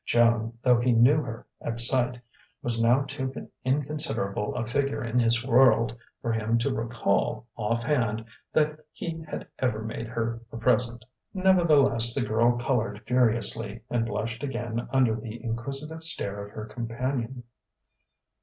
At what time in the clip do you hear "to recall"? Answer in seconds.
6.57-7.45